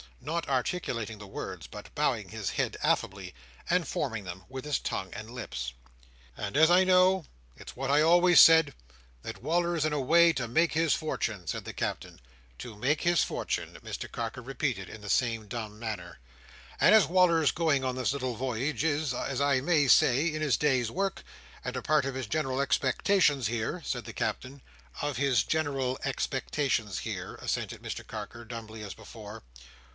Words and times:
Not 0.19 0.47
articulating 0.47 1.17
the 1.17 1.27
words, 1.27 1.65
but 1.65 1.93
bowing 1.95 2.29
his 2.29 2.51
head 2.51 2.77
affably, 2.83 3.33
and 3.69 3.87
forming 3.87 4.23
them 4.23 4.43
with 4.49 4.65
his 4.65 4.77
tongue 4.79 5.11
and 5.13 5.29
lips. 5.29 5.73
"And 6.37 6.55
as 6.55 6.69
I 6.71 6.83
know—it's 6.83 7.75
what 7.75 7.89
I 7.89 8.01
always 8.01 8.39
said—that 8.39 9.41
Wal"r's 9.41 9.83
in 9.85 9.93
a 9.93 10.01
way 10.01 10.31
to 10.33 10.47
make 10.47 10.73
his 10.73 10.93
fortune," 10.93 11.47
said 11.47 11.65
the 11.65 11.73
Captain. 11.73 12.19
"To 12.59 12.75
make 12.75 13.01
his 13.01 13.23
fortune," 13.23 13.77
Mr 13.83 14.11
Carker 14.11 14.41
repeated, 14.43 14.89
in 14.89 15.01
the 15.01 15.09
same 15.09 15.47
dumb 15.47 15.77
manner. 15.79 16.19
"And 16.79 16.93
as 16.95 17.05
Wal"r's 17.07 17.51
going 17.51 17.83
on 17.83 17.95
this 17.95 18.13
little 18.13 18.35
voyage 18.35 18.83
is, 18.83 19.13
as 19.13 19.39
I 19.41 19.59
may 19.61 19.87
say, 19.87 20.27
in 20.31 20.41
his 20.41 20.57
day's 20.57 20.89
work, 20.89 21.23
and 21.63 21.75
a 21.75 21.81
part 21.81 22.05
of 22.05 22.15
his 22.15 22.27
general 22.27 22.59
expectations 22.61 23.47
here," 23.47 23.81
said 23.85 24.05
the 24.05 24.13
Captain. 24.13 24.61
"Of 25.01 25.17
his 25.17 25.43
general 25.43 25.99
expectations 26.05 26.99
here," 26.99 27.35
assented 27.35 27.81
Mr 27.83 28.05
Carker, 28.05 28.45
dumbly 28.45 28.83
as 28.83 28.95
before. 28.95 29.43